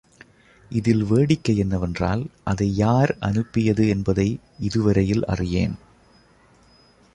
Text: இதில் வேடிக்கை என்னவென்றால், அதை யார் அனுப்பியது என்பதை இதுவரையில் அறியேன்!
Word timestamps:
இதில் 0.71 1.03
வேடிக்கை 1.03 1.57
என்னவென்றால், 1.57 2.23
அதை 2.43 2.75
யார் 2.75 3.17
அனுப்பியது 3.19 3.87
என்பதை 3.87 4.27
இதுவரையில் 4.59 5.23
அறியேன்! 5.25 5.77